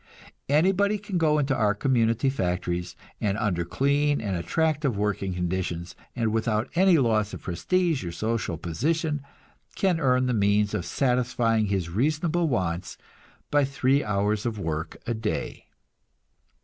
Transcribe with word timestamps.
Anybody 0.49 0.97
can 0.97 1.19
go 1.19 1.37
into 1.37 1.55
our 1.55 1.75
community 1.75 2.31
factories, 2.31 2.95
and 3.19 3.37
under 3.37 3.63
clean 3.63 4.19
and 4.19 4.35
attractive 4.35 4.97
working 4.97 5.35
conditions, 5.35 5.95
and 6.15 6.33
without 6.33 6.69
any 6.73 6.97
loss 6.97 7.35
of 7.35 7.43
prestige 7.43 8.03
or 8.03 8.11
social 8.11 8.57
position, 8.57 9.21
can 9.75 9.99
earn 9.99 10.25
the 10.25 10.33
means 10.33 10.73
of 10.73 10.85
satisfying 10.87 11.67
his 11.67 11.87
reasonable 11.91 12.47
wants 12.47 12.97
by 13.51 13.63
three 13.63 14.03
hours 14.03 14.47
work 14.47 14.97
a 15.05 15.13
day. 15.13 15.67